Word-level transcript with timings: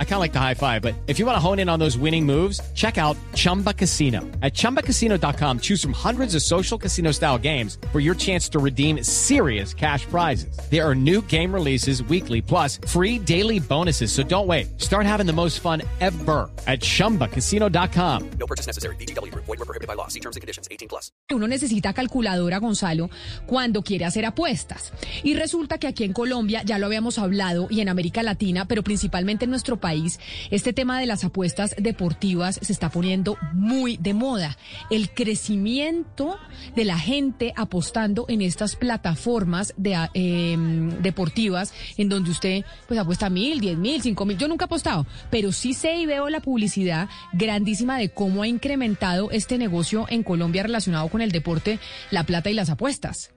I 0.00 0.04
kind 0.04 0.14
of 0.14 0.20
like 0.20 0.32
the 0.32 0.40
high 0.40 0.54
five, 0.54 0.82
but 0.82 0.94
if 1.06 1.20
you 1.20 1.26
want 1.26 1.36
to 1.36 1.40
hone 1.40 1.60
in 1.60 1.68
on 1.68 1.78
those 1.78 1.96
winning 1.96 2.26
moves, 2.26 2.60
check 2.74 2.98
out 2.98 3.16
Chumba 3.34 3.72
Casino. 3.72 4.22
At 4.42 4.54
ChumbaCasino.com, 4.54 5.60
choose 5.60 5.80
from 5.80 5.92
hundreds 5.92 6.34
of 6.34 6.42
social 6.42 6.76
casino 6.76 7.12
style 7.12 7.38
games 7.38 7.78
for 7.92 8.00
your 8.00 8.16
chance 8.16 8.48
to 8.48 8.58
redeem 8.58 9.04
serious 9.04 9.72
cash 9.72 10.04
prizes. 10.06 10.58
There 10.68 10.84
are 10.84 10.96
new 10.96 11.22
game 11.22 11.54
releases 11.54 12.02
weekly, 12.02 12.42
plus 12.42 12.80
free 12.88 13.20
daily 13.20 13.60
bonuses. 13.60 14.10
So 14.10 14.24
don't 14.24 14.48
wait. 14.48 14.80
Start 14.80 15.06
having 15.06 15.26
the 15.26 15.32
most 15.32 15.60
fun 15.60 15.82
ever 16.00 16.50
at 16.66 16.80
ChumbaCasino.com. 16.80 18.30
No 18.40 18.46
purchase 18.46 18.66
necessary. 18.66 18.96
BGW. 18.96 19.32
Void 19.34 19.46
were 19.46 19.56
prohibited 19.58 19.86
by 19.86 19.94
law. 19.94 20.08
See 20.08 20.20
terms 20.20 20.34
and 20.34 20.40
conditions. 20.40 20.66
18 20.72 20.88
plus. 20.88 21.12
Uno 21.30 21.46
necesita 21.46 21.92
calculadora, 21.92 22.58
Gonzalo, 22.58 23.10
cuando 23.46 23.82
quiere 23.82 24.04
hacer 24.04 24.24
apuestas. 24.24 24.92
Y 25.22 25.34
resulta 25.34 25.78
que 25.78 25.86
aquí 25.86 26.04
en 26.04 26.12
Colombia, 26.12 26.62
ya 26.64 26.78
lo 26.78 26.86
habíamos 26.86 27.18
hablado, 27.18 27.68
y 27.70 27.80
en 27.80 27.88
América 27.88 28.22
Latina, 28.22 28.66
pero 28.66 28.82
principalmente 28.82 29.44
en 29.44 29.50
nuestro 29.50 29.76
país, 29.76 29.87
este 30.50 30.72
tema 30.72 30.98
de 31.00 31.06
las 31.06 31.24
apuestas 31.24 31.74
deportivas 31.78 32.58
se 32.62 32.72
está 32.72 32.90
poniendo 32.90 33.36
muy 33.52 33.96
de 33.96 34.14
moda. 34.14 34.56
El 34.90 35.10
crecimiento 35.10 36.38
de 36.74 36.84
la 36.84 36.98
gente 36.98 37.52
apostando 37.56 38.26
en 38.28 38.42
estas 38.42 38.76
plataformas 38.76 39.74
de, 39.76 39.96
eh, 40.14 40.56
deportivas 41.00 41.72
en 41.96 42.08
donde 42.08 42.30
usted 42.30 42.64
pues 42.86 42.98
apuesta 42.98 43.30
mil, 43.30 43.60
diez 43.60 43.76
mil, 43.76 44.02
cinco 44.02 44.24
mil. 44.24 44.38
Yo 44.38 44.48
nunca 44.48 44.64
he 44.64 44.66
apostado, 44.66 45.06
pero 45.30 45.52
sí 45.52 45.74
sé 45.74 45.96
y 45.96 46.06
veo 46.06 46.28
la 46.28 46.40
publicidad 46.40 47.08
grandísima 47.32 47.98
de 47.98 48.10
cómo 48.10 48.42
ha 48.42 48.48
incrementado 48.48 49.30
este 49.30 49.58
negocio 49.58 50.06
en 50.08 50.22
Colombia 50.22 50.62
relacionado 50.62 51.08
con 51.08 51.20
el 51.20 51.32
deporte, 51.32 51.78
la 52.10 52.24
plata 52.24 52.50
y 52.50 52.54
las 52.54 52.70
apuestas 52.70 53.30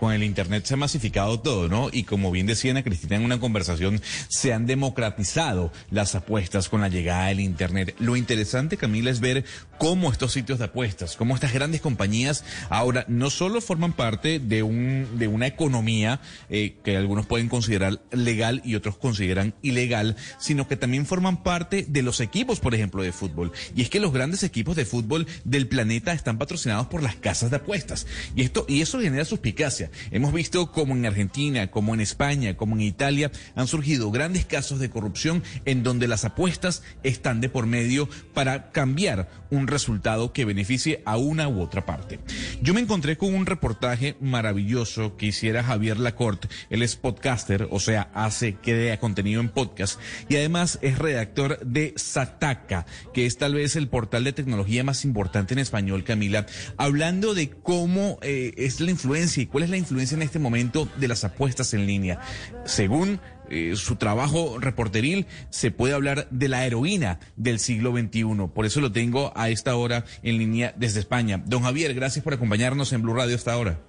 con 0.00 0.14
el 0.14 0.24
Internet 0.24 0.64
se 0.64 0.74
ha 0.74 0.76
masificado 0.78 1.40
todo, 1.40 1.68
¿no? 1.68 1.90
Y 1.92 2.04
como 2.04 2.30
bien 2.30 2.46
decía 2.46 2.70
Ana 2.70 2.82
Cristina 2.82 3.16
en 3.16 3.24
una 3.24 3.38
conversación, 3.38 4.00
se 4.28 4.54
han 4.54 4.64
democratizado 4.64 5.70
las 5.90 6.14
apuestas 6.14 6.70
con 6.70 6.80
la 6.80 6.88
llegada 6.88 7.26
del 7.26 7.40
Internet. 7.40 7.94
Lo 7.98 8.16
interesante, 8.16 8.78
Camila, 8.78 9.10
es 9.10 9.20
ver 9.20 9.44
cómo 9.78 10.10
estos 10.10 10.32
sitios 10.32 10.58
de 10.58 10.64
apuestas, 10.64 11.16
cómo 11.16 11.34
estas 11.34 11.52
grandes 11.52 11.82
compañías 11.82 12.44
ahora 12.70 13.04
no 13.08 13.28
solo 13.28 13.60
forman 13.60 13.92
parte 13.92 14.38
de, 14.38 14.62
un, 14.62 15.06
de 15.18 15.28
una 15.28 15.46
economía 15.46 16.20
eh, 16.48 16.76
que 16.82 16.96
algunos 16.96 17.26
pueden 17.26 17.50
considerar 17.50 18.00
legal 18.10 18.62
y 18.64 18.76
otros 18.76 18.96
consideran 18.96 19.52
ilegal, 19.60 20.16
sino 20.38 20.66
que 20.66 20.76
también 20.76 21.04
forman 21.04 21.42
parte 21.42 21.84
de 21.86 22.02
los 22.02 22.20
equipos, 22.20 22.58
por 22.58 22.74
ejemplo, 22.74 23.02
de 23.02 23.12
fútbol. 23.12 23.52
Y 23.76 23.82
es 23.82 23.90
que 23.90 24.00
los 24.00 24.14
grandes 24.14 24.44
equipos 24.44 24.76
de 24.76 24.86
fútbol 24.86 25.26
del 25.44 25.68
planeta 25.68 26.14
están 26.14 26.38
patrocinados 26.38 26.86
por 26.86 27.02
las 27.02 27.16
casas 27.16 27.50
de 27.50 27.56
apuestas. 27.56 28.06
Y 28.34 28.42
esto, 28.42 28.64
y 28.66 28.80
eso 28.80 28.98
genera 28.98 29.26
suspicacia. 29.26 29.89
Hemos 30.10 30.32
visto 30.32 30.72
como 30.72 30.94
en 30.94 31.06
Argentina, 31.06 31.70
como 31.70 31.94
en 31.94 32.00
España, 32.00 32.56
como 32.56 32.74
en 32.74 32.82
Italia 32.82 33.30
han 33.54 33.66
surgido 33.66 34.10
grandes 34.10 34.46
casos 34.46 34.78
de 34.78 34.90
corrupción 34.90 35.42
en 35.64 35.82
donde 35.82 36.08
las 36.08 36.24
apuestas 36.24 36.82
están 37.02 37.40
de 37.40 37.48
por 37.48 37.66
medio 37.66 38.08
para 38.34 38.70
cambiar 38.70 39.28
un 39.50 39.66
resultado 39.66 40.32
que 40.32 40.44
beneficie 40.44 41.02
a 41.04 41.16
una 41.16 41.48
u 41.48 41.60
otra 41.60 41.86
parte. 41.86 42.20
Yo 42.62 42.74
me 42.74 42.80
encontré 42.80 43.16
con 43.16 43.34
un 43.34 43.46
reportaje 43.46 44.16
maravilloso 44.20 45.16
que 45.16 45.26
hiciera 45.26 45.64
Javier 45.64 45.98
Lacorte. 45.98 46.48
Él 46.70 46.82
es 46.82 46.96
podcaster, 46.96 47.68
o 47.70 47.80
sea, 47.80 48.10
hace, 48.14 48.54
crea 48.54 49.00
contenido 49.00 49.40
en 49.40 49.48
podcast 49.48 50.00
y 50.28 50.36
además 50.36 50.78
es 50.82 50.98
redactor 50.98 51.58
de 51.60 51.94
Sataka, 51.96 52.86
que 53.12 53.26
es 53.26 53.38
tal 53.38 53.54
vez 53.54 53.76
el 53.76 53.88
portal 53.88 54.24
de 54.24 54.32
tecnología 54.32 54.84
más 54.84 55.04
importante 55.04 55.54
en 55.54 55.60
español, 55.60 56.04
Camila, 56.04 56.46
hablando 56.76 57.34
de 57.34 57.50
cómo 57.50 58.18
eh, 58.22 58.52
es 58.56 58.80
la 58.80 58.90
influencia 58.90 59.42
y 59.42 59.46
cuál 59.46 59.64
es 59.64 59.70
la 59.70 59.76
influencia 59.80 60.14
en 60.14 60.22
este 60.22 60.38
momento 60.38 60.88
de 60.96 61.08
las 61.08 61.24
apuestas 61.24 61.74
en 61.74 61.86
línea. 61.86 62.20
Según 62.64 63.20
eh, 63.50 63.72
su 63.74 63.96
trabajo 63.96 64.58
reporteril, 64.60 65.26
se 65.50 65.70
puede 65.70 65.94
hablar 65.94 66.28
de 66.30 66.48
la 66.48 66.64
heroína 66.64 67.18
del 67.36 67.58
siglo 67.58 67.92
XXI. 67.92 68.48
Por 68.54 68.66
eso 68.66 68.80
lo 68.80 68.92
tengo 68.92 69.32
a 69.34 69.48
esta 69.48 69.74
hora 69.74 70.04
en 70.22 70.38
línea 70.38 70.72
desde 70.76 71.00
España. 71.00 71.42
Don 71.44 71.62
Javier, 71.62 71.94
gracias 71.94 72.22
por 72.22 72.34
acompañarnos 72.34 72.92
en 72.92 73.02
Blue 73.02 73.14
Radio 73.14 73.34
esta 73.34 73.56
hora. 73.56 73.80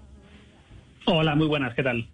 Hola, 1.06 1.36
muy 1.36 1.48
buenas, 1.48 1.76
¿qué 1.76 1.84
tal? 1.84 2.10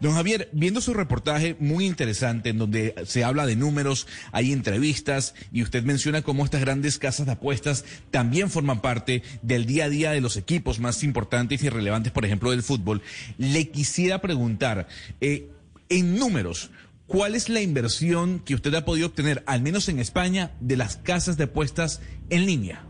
Don 0.00 0.14
Javier, 0.14 0.48
viendo 0.52 0.80
su 0.80 0.94
reportaje 0.94 1.56
muy 1.58 1.86
interesante 1.86 2.50
en 2.50 2.58
donde 2.58 2.94
se 3.06 3.24
habla 3.24 3.46
de 3.46 3.56
números, 3.56 4.06
hay 4.32 4.52
entrevistas 4.52 5.34
y 5.52 5.62
usted 5.62 5.84
menciona 5.84 6.22
cómo 6.22 6.44
estas 6.44 6.60
grandes 6.60 6.98
casas 6.98 7.26
de 7.26 7.32
apuestas 7.32 7.84
también 8.10 8.50
forman 8.50 8.82
parte 8.82 9.22
del 9.42 9.66
día 9.66 9.86
a 9.86 9.88
día 9.88 10.10
de 10.10 10.20
los 10.20 10.36
equipos 10.36 10.80
más 10.80 11.02
importantes 11.02 11.62
y 11.62 11.68
relevantes, 11.68 12.12
por 12.12 12.24
ejemplo, 12.24 12.50
del 12.50 12.62
fútbol, 12.62 13.02
le 13.38 13.68
quisiera 13.68 14.20
preguntar, 14.20 14.88
eh, 15.20 15.50
en 15.88 16.16
números, 16.18 16.70
¿cuál 17.06 17.34
es 17.34 17.48
la 17.48 17.60
inversión 17.60 18.40
que 18.40 18.54
usted 18.54 18.74
ha 18.74 18.84
podido 18.84 19.06
obtener, 19.06 19.42
al 19.46 19.62
menos 19.62 19.88
en 19.88 19.98
España, 19.98 20.52
de 20.60 20.76
las 20.76 20.96
casas 20.96 21.36
de 21.36 21.44
apuestas 21.44 22.00
en 22.30 22.46
línea? 22.46 22.84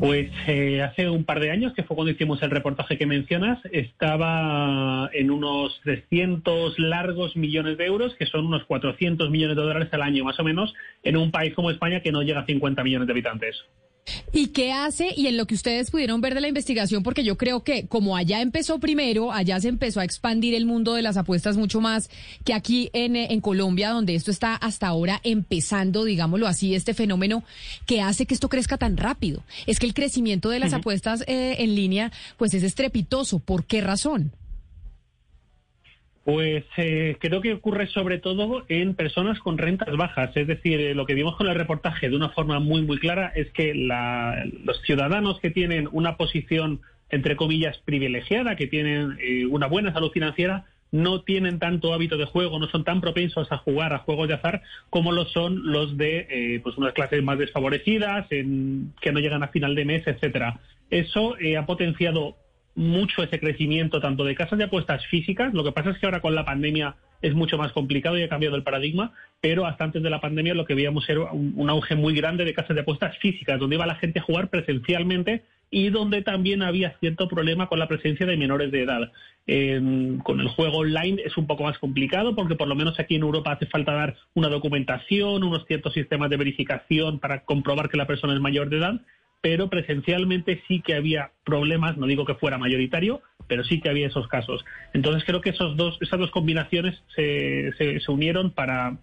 Pues 0.00 0.30
eh, 0.46 0.80
hace 0.80 1.10
un 1.10 1.24
par 1.24 1.40
de 1.40 1.50
años, 1.50 1.74
que 1.74 1.82
fue 1.82 1.94
cuando 1.94 2.10
hicimos 2.10 2.42
el 2.42 2.50
reportaje 2.50 2.96
que 2.96 3.04
mencionas, 3.04 3.58
estaba 3.70 5.10
en 5.12 5.30
unos 5.30 5.78
300 5.84 6.78
largos 6.78 7.36
millones 7.36 7.76
de 7.76 7.84
euros, 7.84 8.14
que 8.14 8.24
son 8.24 8.46
unos 8.46 8.64
400 8.64 9.28
millones 9.28 9.58
de 9.58 9.62
dólares 9.62 9.90
al 9.92 10.00
año 10.00 10.24
más 10.24 10.40
o 10.40 10.44
menos, 10.44 10.72
en 11.02 11.18
un 11.18 11.30
país 11.30 11.52
como 11.52 11.70
España 11.70 12.00
que 12.00 12.12
no 12.12 12.22
llega 12.22 12.40
a 12.40 12.46
50 12.46 12.82
millones 12.82 13.08
de 13.08 13.12
habitantes. 13.12 13.62
¿Y 14.32 14.48
qué 14.48 14.72
hace? 14.72 15.12
Y 15.16 15.26
en 15.26 15.36
lo 15.36 15.46
que 15.46 15.54
ustedes 15.54 15.90
pudieron 15.90 16.20
ver 16.20 16.34
de 16.34 16.40
la 16.40 16.48
investigación, 16.48 17.02
porque 17.02 17.24
yo 17.24 17.36
creo 17.36 17.62
que 17.64 17.86
como 17.86 18.16
allá 18.16 18.40
empezó 18.40 18.78
primero, 18.78 19.32
allá 19.32 19.60
se 19.60 19.68
empezó 19.68 20.00
a 20.00 20.04
expandir 20.04 20.54
el 20.54 20.66
mundo 20.66 20.94
de 20.94 21.02
las 21.02 21.16
apuestas 21.16 21.56
mucho 21.56 21.80
más 21.80 22.10
que 22.44 22.54
aquí 22.54 22.90
en, 22.92 23.16
en 23.16 23.40
Colombia, 23.40 23.90
donde 23.90 24.14
esto 24.14 24.30
está 24.30 24.54
hasta 24.54 24.86
ahora 24.86 25.20
empezando, 25.24 26.04
digámoslo 26.04 26.46
así, 26.46 26.74
este 26.74 26.94
fenómeno 26.94 27.42
que 27.86 28.00
hace 28.00 28.26
que 28.26 28.34
esto 28.34 28.48
crezca 28.48 28.78
tan 28.78 28.96
rápido. 28.96 29.42
Es 29.66 29.78
que 29.78 29.86
el 29.86 29.94
crecimiento 29.94 30.48
de 30.48 30.60
las 30.60 30.72
apuestas 30.72 31.24
eh, 31.26 31.56
en 31.58 31.74
línea, 31.74 32.12
pues 32.36 32.54
es 32.54 32.62
estrepitoso. 32.62 33.40
¿Por 33.40 33.64
qué 33.64 33.80
razón? 33.80 34.32
Pues 36.24 36.64
eh, 36.76 37.16
creo 37.18 37.40
que 37.40 37.54
ocurre 37.54 37.86
sobre 37.86 38.18
todo 38.18 38.64
en 38.68 38.94
personas 38.94 39.38
con 39.40 39.56
rentas 39.56 39.96
bajas. 39.96 40.36
Es 40.36 40.46
decir, 40.46 40.78
eh, 40.80 40.94
lo 40.94 41.06
que 41.06 41.14
vimos 41.14 41.36
con 41.36 41.48
el 41.48 41.54
reportaje 41.54 42.10
de 42.10 42.16
una 42.16 42.28
forma 42.30 42.60
muy, 42.60 42.82
muy 42.82 42.98
clara 42.98 43.32
es 43.34 43.50
que 43.52 43.72
los 43.74 44.82
ciudadanos 44.82 45.40
que 45.40 45.50
tienen 45.50 45.88
una 45.92 46.16
posición, 46.18 46.80
entre 47.08 47.36
comillas, 47.36 47.78
privilegiada, 47.86 48.54
que 48.56 48.66
tienen 48.66 49.16
eh, 49.20 49.46
una 49.46 49.66
buena 49.66 49.94
salud 49.94 50.12
financiera, 50.12 50.66
no 50.92 51.22
tienen 51.22 51.58
tanto 51.58 51.94
hábito 51.94 52.18
de 52.18 52.26
juego, 52.26 52.58
no 52.58 52.68
son 52.68 52.84
tan 52.84 53.00
propensos 53.00 53.50
a 53.50 53.58
jugar 53.58 53.94
a 53.94 54.00
juegos 54.00 54.28
de 54.28 54.34
azar 54.34 54.60
como 54.90 55.12
lo 55.12 55.24
son 55.24 55.72
los 55.72 55.96
de 55.96 56.60
pues 56.64 56.76
unas 56.76 56.92
clases 56.94 57.22
más 57.22 57.38
desfavorecidas, 57.38 58.26
en, 58.30 58.92
que 59.00 59.12
no 59.12 59.20
llegan 59.20 59.44
a 59.44 59.48
final 59.48 59.76
de 59.76 59.84
mes, 59.84 60.04
etcétera. 60.04 60.58
Eso 60.90 61.36
ha 61.56 61.66
potenciado 61.66 62.36
mucho 62.74 63.22
ese 63.22 63.40
crecimiento 63.40 64.00
tanto 64.00 64.24
de 64.24 64.34
casas 64.34 64.58
de 64.58 64.64
apuestas 64.64 65.04
físicas. 65.06 65.52
Lo 65.54 65.64
que 65.64 65.72
pasa 65.72 65.90
es 65.90 65.98
que 65.98 66.06
ahora 66.06 66.20
con 66.20 66.34
la 66.34 66.44
pandemia 66.44 66.96
es 67.22 67.34
mucho 67.34 67.58
más 67.58 67.72
complicado 67.72 68.18
y 68.18 68.22
ha 68.22 68.28
cambiado 68.28 68.56
el 68.56 68.62
paradigma, 68.62 69.12
pero 69.40 69.66
hasta 69.66 69.84
antes 69.84 70.02
de 70.02 70.10
la 70.10 70.20
pandemia 70.20 70.54
lo 70.54 70.64
que 70.64 70.74
veíamos 70.74 71.08
era 71.08 71.30
un, 71.32 71.68
auge 71.68 71.94
muy 71.94 72.14
grande 72.14 72.44
de 72.44 72.54
casas 72.54 72.74
de 72.74 72.82
apuestas 72.82 73.16
físicas, 73.18 73.58
donde 73.58 73.76
iba 73.76 73.86
la 73.86 73.96
gente 73.96 74.20
a 74.20 74.22
jugar 74.22 74.48
presencialmente 74.48 75.44
y 75.70 75.90
donde 75.90 76.22
también 76.22 76.62
había 76.62 76.96
cierto 76.98 77.28
problema 77.28 77.68
con 77.68 77.78
la 77.78 77.86
presencia 77.88 78.26
de 78.26 78.36
menores 78.36 78.72
de 78.72 78.82
edad. 78.82 79.12
con 80.24 80.40
el 80.40 80.48
juego 80.48 80.78
online 80.78 81.22
es 81.24 81.36
un 81.36 81.46
poco 81.46 81.64
más 81.64 81.78
complicado 81.78 82.34
porque 82.34 82.56
por 82.56 82.68
lo 82.68 82.74
menos 82.74 82.98
aquí 82.98 83.16
en 83.16 83.22
Europa 83.22 83.52
hace 83.52 83.66
falta 83.66 83.92
dar 83.92 84.16
una 84.34 84.48
documentación, 84.48 85.44
unos 85.44 85.66
ciertos 85.66 85.92
sistemas 85.92 86.30
de 86.30 86.38
verificación 86.38 87.20
para 87.20 87.44
comprobar 87.44 87.88
que 87.88 87.98
la 87.98 88.06
persona 88.06 88.34
es 88.34 88.40
mayor 88.40 88.68
de 88.68 88.78
edad 88.78 89.00
pero 89.40 89.70
presencialmente 89.70 90.62
sí 90.68 90.82
que 90.82 90.94
había 90.94 91.32
problemas, 91.44 91.96
no 91.96 92.06
digo 92.06 92.26
que 92.26 92.34
fuera 92.34 92.58
mayoritario, 92.58 93.22
pero 93.46 93.64
sí 93.64 93.80
que 93.80 93.88
había 93.88 94.08
esos 94.08 94.28
casos. 94.28 94.64
Entonces 94.92 95.24
creo 95.24 95.40
que 95.40 95.50
esos 95.50 95.76
dos, 95.76 95.98
esas 96.00 96.20
dos 96.20 96.30
combinaciones 96.30 97.02
se, 97.14 97.72
se, 97.78 98.00
se 98.00 98.12
unieron 98.12 98.50
para 98.50 98.98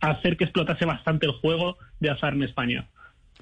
hacer 0.00 0.36
que 0.36 0.44
explotase 0.44 0.84
bastante 0.84 1.26
el 1.26 1.32
juego 1.32 1.76
de 2.00 2.10
azar 2.10 2.34
en 2.34 2.44
España. 2.44 2.88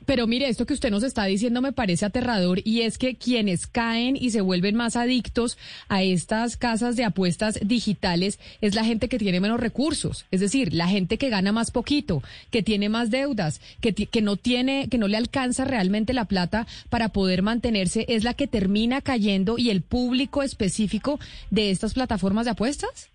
Pero 0.06 0.26
mire, 0.26 0.49
esto 0.49 0.67
que 0.67 0.75
usted 0.75 0.91
nos 0.91 1.02
está 1.02 1.25
diciendo 1.25 1.62
me 1.62 1.73
parece 1.73 2.05
aterrador 2.05 2.61
y 2.64 2.82
es 2.82 2.99
que 2.99 3.17
quienes 3.17 3.67
caen 3.67 4.17
y 4.17 4.31
se 4.31 4.41
vuelven 4.41 4.75
más 4.75 4.96
adictos 4.96 5.56
a 5.88 6.02
estas 6.02 6.56
casas 6.56 6.96
de 6.96 7.05
apuestas 7.05 7.58
digitales 7.62 8.38
es 8.61 8.75
la 8.75 8.85
gente 8.85 9.08
que 9.08 9.19
tiene 9.19 9.41
menos 9.41 9.61
recursos, 9.61 10.26
es 10.31 10.41
decir, 10.41 10.75
la 10.75 10.88
gente 10.88 11.17
que 11.17 11.31
gana 11.31 11.52
más 11.52 11.70
poquito, 11.70 12.23
que 12.50 12.62
tiene 12.62 12.88
más 12.88 13.11
deudas, 13.11 13.61
que, 13.81 13.94
que 13.94 14.23
no 14.23 14.37
tiene, 14.37 14.88
que 14.88 14.99
no 14.99 15.08
le 15.08 15.17
alcanza 15.17 15.64
realmente 15.64 16.12
la 16.12 16.26
plata 16.26 16.67
para 16.90 17.11
poder 17.11 17.43
mantenerse, 17.43 18.05
es 18.08 18.25
la 18.25 18.35
que 18.35 18.47
termina 18.47 19.00
cayendo 19.00 19.56
y 19.56 19.70
el 19.70 19.82
público 19.82 20.43
específico 20.43 21.19
de 21.50 21.70
estas 21.70 21.94
plataformas 21.94 22.44
de 22.44 22.50
apuestas. 22.52 23.11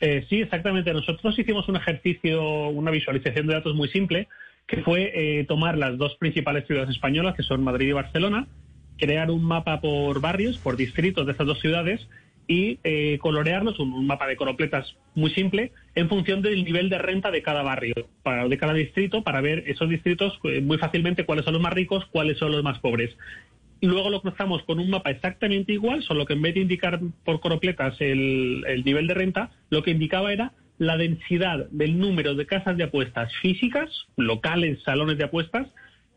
Eh, 0.00 0.26
sí, 0.28 0.42
exactamente. 0.42 0.92
Nosotros 0.92 1.38
hicimos 1.38 1.68
un 1.68 1.76
ejercicio, 1.76 2.68
una 2.68 2.90
visualización 2.90 3.46
de 3.46 3.54
datos 3.54 3.74
muy 3.74 3.88
simple 3.88 4.28
que 4.66 4.82
fue 4.82 5.12
eh, 5.14 5.44
tomar 5.44 5.78
las 5.78 5.96
dos 5.96 6.16
principales 6.16 6.66
ciudades 6.66 6.90
españolas, 6.90 7.34
que 7.34 7.42
son 7.42 7.62
Madrid 7.62 7.88
y 7.88 7.92
Barcelona, 7.92 8.48
crear 8.98 9.30
un 9.30 9.44
mapa 9.44 9.80
por 9.80 10.20
barrios, 10.20 10.58
por 10.58 10.76
distritos 10.76 11.26
de 11.26 11.32
estas 11.32 11.46
dos 11.46 11.60
ciudades 11.60 12.08
y 12.48 12.78
eh, 12.84 13.18
colorearlos, 13.20 13.78
un, 13.78 14.06
mapa 14.06 14.26
de 14.26 14.36
coropletas 14.36 14.96
muy 15.14 15.30
simple, 15.30 15.72
en 15.94 16.08
función 16.08 16.42
del 16.42 16.64
nivel 16.64 16.88
de 16.88 16.98
renta 16.98 17.30
de 17.30 17.42
cada 17.42 17.62
barrio, 17.62 17.94
para, 18.22 18.46
de 18.48 18.58
cada 18.58 18.72
distrito, 18.72 19.22
para 19.22 19.40
ver 19.40 19.64
esos 19.66 19.88
distritos 19.88 20.38
eh, 20.44 20.60
muy 20.60 20.78
fácilmente 20.78 21.24
cuáles 21.24 21.44
son 21.44 21.54
los 21.54 21.62
más 21.62 21.72
ricos, 21.72 22.06
cuáles 22.06 22.38
son 22.38 22.52
los 22.52 22.62
más 22.62 22.78
pobres. 22.78 23.16
Luego 23.82 24.10
lo 24.10 24.22
cruzamos 24.22 24.62
con 24.62 24.78
un 24.78 24.90
mapa 24.90 25.10
exactamente 25.10 25.72
igual, 25.72 26.02
solo 26.02 26.24
que 26.24 26.32
en 26.32 26.42
vez 26.42 26.54
de 26.54 26.60
indicar 26.60 27.00
por 27.24 27.40
coropletas 27.40 28.00
el, 28.00 28.64
el 28.66 28.84
nivel 28.84 29.06
de 29.06 29.14
renta, 29.14 29.50
lo 29.70 29.82
que 29.82 29.90
indicaba 29.90 30.32
era 30.32 30.52
la 30.78 30.96
densidad 30.96 31.68
del 31.70 31.98
número 31.98 32.34
de 32.34 32.46
casas 32.46 32.76
de 32.76 32.84
apuestas 32.84 33.32
físicas, 33.40 33.90
locales, 34.16 34.82
salones 34.82 35.18
de 35.18 35.24
apuestas, 35.24 35.68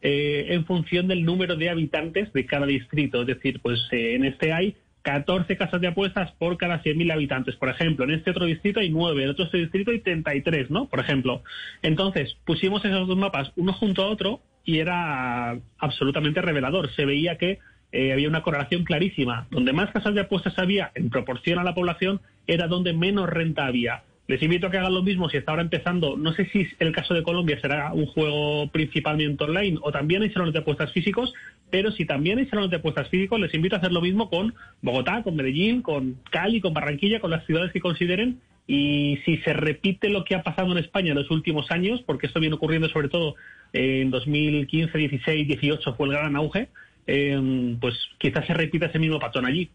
eh, 0.01 0.47
en 0.49 0.65
función 0.65 1.07
del 1.07 1.25
número 1.25 1.55
de 1.55 1.69
habitantes 1.69 2.31
de 2.33 2.45
cada 2.45 2.65
distrito. 2.65 3.21
Es 3.21 3.27
decir, 3.27 3.59
pues 3.61 3.79
eh, 3.91 4.15
en 4.15 4.25
este 4.25 4.53
hay 4.53 4.75
14 5.01 5.57
casas 5.57 5.81
de 5.81 5.87
apuestas 5.87 6.31
por 6.33 6.57
cada 6.57 6.81
100.000 6.83 7.11
habitantes, 7.11 7.55
por 7.55 7.69
ejemplo. 7.69 8.05
En 8.05 8.11
este 8.11 8.31
otro 8.31 8.45
distrito 8.45 8.79
hay 8.79 8.89
9, 8.89 9.23
en 9.23 9.29
otro 9.29 9.49
distrito 9.51 9.91
hay 9.91 9.99
33, 9.99 10.69
¿no? 10.69 10.87
Por 10.87 10.99
ejemplo. 10.99 11.43
Entonces, 11.81 12.37
pusimos 12.45 12.83
esos 12.85 13.07
dos 13.07 13.17
mapas 13.17 13.51
uno 13.55 13.73
junto 13.73 14.03
a 14.03 14.07
otro 14.07 14.41
y 14.65 14.79
era 14.79 15.57
absolutamente 15.77 16.41
revelador. 16.41 16.93
Se 16.95 17.05
veía 17.05 17.37
que 17.37 17.59
eh, 17.91 18.13
había 18.13 18.27
una 18.27 18.43
correlación 18.43 18.83
clarísima. 18.83 19.47
Donde 19.49 19.73
más 19.73 19.91
casas 19.91 20.13
de 20.13 20.21
apuestas 20.21 20.57
había 20.59 20.91
en 20.95 21.09
proporción 21.09 21.59
a 21.59 21.63
la 21.63 21.73
población 21.73 22.21
era 22.45 22.67
donde 22.67 22.93
menos 22.93 23.29
renta 23.29 23.65
había. 23.65 24.03
Les 24.29 24.43
invito 24.43 24.67
a 24.67 24.69
que 24.69 24.77
hagan 24.77 24.93
lo 24.93 25.01
mismo 25.01 25.27
si 25.27 25.37
está 25.37 25.53
ahora 25.53 25.63
empezando. 25.63 26.15
No 26.15 26.33
sé 26.33 26.45
si 26.51 26.67
el 26.77 26.91
caso 26.91 27.15
de 27.15 27.23
Colombia 27.23 27.59
será 27.59 27.91
un 27.93 28.05
juego 28.05 28.69
principalmente 28.71 29.43
online 29.43 29.79
o 29.81 29.91
también 29.91 30.21
hay 30.21 30.29
salones 30.29 30.53
de 30.53 30.59
apuestas 30.59 30.91
físicos, 30.91 31.33
pero 31.71 31.91
si 31.91 32.05
también 32.05 32.37
hay 32.37 32.45
salones 32.45 32.69
de 32.69 32.77
apuestas 32.77 33.09
físicos, 33.09 33.39
les 33.39 33.51
invito 33.55 33.75
a 33.75 33.79
hacer 33.79 33.91
lo 33.91 34.01
mismo 34.01 34.29
con 34.29 34.53
Bogotá, 34.83 35.23
con 35.23 35.35
Medellín, 35.35 35.81
con 35.81 36.19
Cali, 36.29 36.61
con 36.61 36.75
Barranquilla, 36.75 37.19
con 37.19 37.31
las 37.31 37.43
ciudades 37.47 37.71
que 37.73 37.79
consideren. 37.79 38.39
Y 38.67 39.17
si 39.25 39.37
se 39.37 39.53
repite 39.53 40.09
lo 40.09 40.23
que 40.23 40.35
ha 40.35 40.43
pasado 40.43 40.71
en 40.73 40.77
España 40.77 41.09
en 41.09 41.17
los 41.17 41.31
últimos 41.31 41.71
años, 41.71 42.03
porque 42.05 42.27
esto 42.27 42.39
viene 42.39 42.55
ocurriendo 42.55 42.87
sobre 42.89 43.09
todo 43.09 43.33
en 43.73 44.11
2015, 44.11 44.95
16, 44.95 45.47
18 45.47 45.95
fue 45.95 46.05
el 46.05 46.13
gran 46.13 46.35
auge, 46.35 46.69
eh, 47.07 47.75
pues 47.81 47.95
quizás 48.19 48.45
se 48.45 48.53
repita 48.53 48.85
ese 48.85 48.99
mismo 48.99 49.17
patrón 49.17 49.47
allí. 49.47 49.71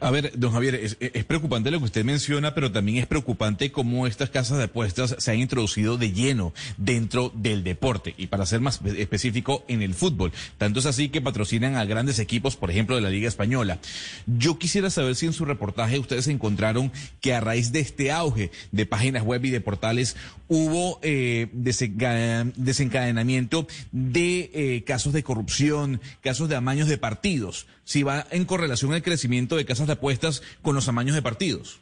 A 0.00 0.10
ver, 0.10 0.32
don 0.36 0.52
Javier, 0.52 0.74
es, 0.74 0.96
preocupante 1.24 1.70
lo 1.70 1.78
que 1.78 1.86
usted 1.86 2.04
menciona, 2.04 2.54
pero 2.54 2.70
también 2.72 2.98
es 2.98 3.06
preocupante 3.06 3.72
cómo 3.72 4.06
estas 4.06 4.28
casas 4.30 4.58
de 4.58 4.64
apuestas 4.64 5.16
se 5.18 5.30
han 5.30 5.38
introducido 5.38 5.96
de 5.98 6.12
lleno 6.12 6.52
dentro 6.76 7.32
del 7.34 7.64
deporte 7.64 8.14
y 8.16 8.28
para 8.28 8.46
ser 8.46 8.60
más 8.60 8.80
específico 8.84 9.64
en 9.68 9.82
el 9.82 9.94
fútbol. 9.94 10.32
Tanto 10.56 10.78
es 10.80 10.86
así 10.86 11.08
que 11.08 11.20
patrocinan 11.20 11.76
a 11.76 11.84
grandes 11.84 12.18
equipos, 12.18 12.56
por 12.56 12.70
ejemplo, 12.70 12.96
de 12.96 13.02
la 13.02 13.10
Liga 13.10 13.28
Española. 13.28 13.78
Yo 14.26 14.58
quisiera 14.58 14.90
saber 14.90 15.14
si 15.16 15.26
en 15.26 15.32
su 15.32 15.44
reportaje 15.44 15.98
ustedes 15.98 16.28
encontraron 16.28 16.92
que 17.20 17.34
a 17.34 17.40
raíz 17.40 17.72
de 17.72 17.80
este 17.80 18.12
auge 18.12 18.50
de 18.72 18.86
páginas 18.86 19.22
web 19.22 19.44
y 19.44 19.50
de 19.50 19.60
portales 19.60 20.16
hubo 20.48 20.98
eh, 21.02 21.48
desencadenamiento 21.52 23.66
de 23.92 24.50
eh, 24.54 24.82
casos 24.84 25.12
de 25.12 25.22
corrupción, 25.22 26.00
casos 26.22 26.48
de 26.48 26.56
amaños 26.56 26.88
de 26.88 26.98
partidos 26.98 27.66
si 27.88 28.02
va 28.02 28.26
en 28.30 28.44
correlación 28.44 28.92
el 28.92 29.02
crecimiento 29.02 29.56
de 29.56 29.64
casas 29.78 29.86
de 29.86 29.92
apuestas 29.92 30.42
con 30.60 30.74
los 30.74 30.88
amaños 30.88 31.14
de 31.14 31.22
partidos. 31.22 31.80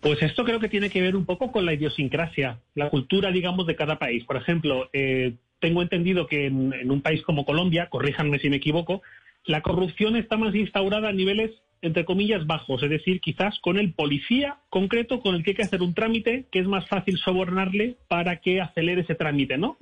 Pues 0.00 0.22
esto 0.22 0.44
creo 0.44 0.58
que 0.60 0.68
tiene 0.68 0.88
que 0.88 1.02
ver 1.02 1.14
un 1.14 1.26
poco 1.26 1.52
con 1.52 1.66
la 1.66 1.74
idiosincrasia, 1.74 2.58
la 2.74 2.88
cultura, 2.88 3.30
digamos, 3.30 3.66
de 3.66 3.76
cada 3.76 3.98
país. 3.98 4.24
Por 4.24 4.36
ejemplo, 4.36 4.88
eh, 4.92 5.34
tengo 5.60 5.82
entendido 5.82 6.26
que 6.26 6.46
en, 6.46 6.90
un 6.90 7.02
país 7.02 7.22
como 7.22 7.44
Colombia, 7.44 7.88
corríjanme 7.90 8.38
si 8.38 8.48
me 8.48 8.56
equivoco, 8.56 9.02
la 9.44 9.60
corrupción 9.60 10.16
está 10.16 10.36
más 10.36 10.54
instaurada 10.54 11.10
a 11.10 11.12
niveles, 11.12 11.50
entre 11.82 12.04
comillas, 12.04 12.46
bajos, 12.46 12.82
es 12.82 12.90
decir, 12.90 13.20
quizás 13.20 13.58
con 13.60 13.76
el 13.76 13.92
policía 13.92 14.56
concreto 14.70 15.20
con 15.20 15.34
el 15.34 15.44
que 15.44 15.50
hay 15.50 15.56
que 15.56 15.62
hacer 15.62 15.82
un 15.82 15.94
trámite 15.94 16.46
que 16.50 16.60
es 16.60 16.66
más 16.66 16.88
fácil 16.88 17.18
sobornarle 17.18 17.96
para 18.08 18.40
que 18.40 18.60
acelere 18.60 19.02
ese 19.02 19.16
trámite, 19.16 19.58
¿no? 19.58 19.76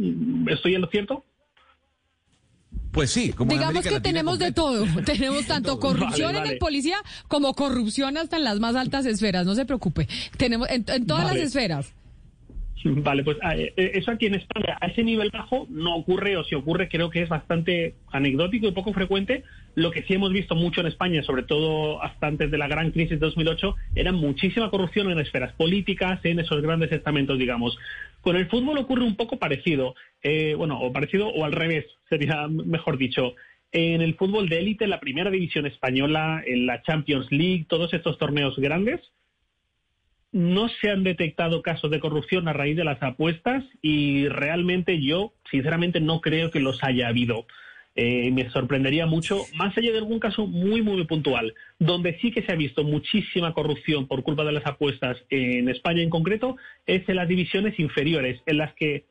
¿Estoy 0.49 0.75
en 0.75 0.81
lo 0.81 0.89
cierto? 0.89 1.25
Pues 2.93 3.11
sí, 3.11 3.33
como 3.33 3.53
digamos 3.53 3.85
que 3.85 4.01
tenemos 4.01 4.39
de 4.39 4.51
todo, 4.53 4.85
tenemos 5.05 5.47
tanto 5.47 5.79
corrupción 5.79 6.35
en 6.37 6.47
el 6.47 6.59
policía 6.59 6.97
como 7.29 7.55
corrupción 7.55 8.17
hasta 8.17 8.37
en 8.37 8.45
las 8.45 8.59
más 8.59 8.75
altas 8.75 9.07
esferas, 9.07 9.47
no 9.47 9.55
se 9.55 9.65
preocupe, 9.65 10.09
tenemos 10.37 10.69
en, 10.71 10.85
todas 11.07 11.25
las 11.25 11.37
esferas. 11.37 11.93
Vale, 12.85 13.25
pues 13.25 13.37
ah, 13.43 13.57
eh, 13.57 13.73
eh, 13.77 13.93
eso 13.95 14.11
aquí 14.11 14.27
en 14.27 14.37
España 14.37 14.79
a 14.81 14.87
ese 14.87 15.03
nivel 15.03 15.31
bajo 15.31 15.67
no 15.69 15.97
ocurre 15.97 16.37
o 16.37 16.45
si 16.45 16.55
ocurre 16.55 16.89
creo 16.89 17.11
que 17.11 17.23
es 17.23 17.29
bastante 17.29 17.95
anecdótico 18.11 18.69
y 18.69 18.73
poco 18.73 18.93
frecuente. 18.93 19.45
Lo 19.75 19.91
que 19.91 20.03
sí 20.03 20.15
hemos 20.15 20.33
visto 20.33 20.55
mucho 20.55 20.81
en 20.81 20.87
España, 20.87 21.23
sobre 21.23 21.43
todo 21.43 22.03
hasta 22.03 22.27
antes 22.27 22.51
de 22.51 22.59
la 22.59 22.69
gran 22.69 22.91
crisis 22.91 23.21
de 23.21 23.27
2008, 23.27 23.77
era 23.95 24.13
muchísima 24.13 24.71
corrupción 24.71 25.11
en 25.11 25.21
esferas 25.21 25.53
políticas, 25.53 26.21
en 26.25 26.41
esos 26.41 26.63
grandes 26.63 26.91
estamentos, 26.91 27.39
digamos. 27.39 27.79
Con 28.21 28.37
el 28.37 28.49
fútbol 28.49 28.79
ocurre 28.79 29.05
un 29.05 29.17
poco 29.17 29.39
parecido, 29.39 29.95
eh, 30.23 30.55
bueno, 30.55 30.81
o 30.81 30.93
parecido 30.93 31.29
o 31.29 31.45
al 31.45 31.53
revés, 31.53 31.87
sería 32.09 32.49
mejor 32.49 32.99
dicho. 32.99 33.35
En 33.73 34.01
el 34.01 34.17
fútbol 34.17 34.49
de 34.49 34.59
élite, 34.59 34.87
la 34.87 35.01
primera 35.01 35.31
división 35.31 35.67
española, 35.67 36.43
en 36.45 36.67
la 36.67 36.83
Champions 36.83 37.31
League, 37.31 37.67
todos 37.69 37.95
estos 37.95 38.19
torneos 38.19 38.57
grandes, 38.57 39.01
no 40.33 40.69
se 40.69 40.91
han 40.91 41.03
detectado 41.03 41.63
casos 41.63 41.91
de 41.91 42.01
corrupción 42.01 42.47
a 42.49 42.53
raíz 42.53 42.77
de 42.77 42.85
las 42.85 43.03
apuestas 43.03 43.65
y 43.83 44.29
realmente 44.29 45.03
yo, 45.03 45.33
sinceramente, 45.51 46.01
no 46.01 46.21
creo 46.21 46.51
que 46.51 46.61
los 46.61 46.83
haya 46.85 47.09
habido. 47.09 47.47
Eh, 47.97 48.31
me 48.31 48.49
sorprendería 48.51 49.07
mucho, 49.07 49.43
más 49.57 49.77
allá 49.77 49.91
de 49.91 49.99
algún 49.99 50.21
caso 50.21 50.47
muy, 50.47 50.81
muy 50.81 51.05
puntual, 51.05 51.55
donde 51.81 52.19
sí 52.21 52.31
que 52.31 52.43
se 52.43 52.53
ha 52.53 52.55
visto 52.57 52.85
muchísima 52.85 53.53
corrupción 53.53 54.07
por 54.07 54.23
culpa 54.23 54.45
de 54.45 54.53
las 54.53 54.65
apuestas 54.65 55.17
en 55.29 55.69
España 55.69 56.01
en 56.01 56.11
concreto, 56.11 56.57
es 56.87 57.09
en 57.09 57.17
las 57.17 57.27
divisiones 57.27 57.79
inferiores, 57.81 58.41
en 58.47 58.59
las 58.59 58.73
que 58.75 59.07